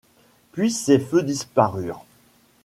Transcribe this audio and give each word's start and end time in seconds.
Puis 0.51 0.71
ces 0.71 0.97
feux 0.99 1.21
disparurent. 1.21 2.03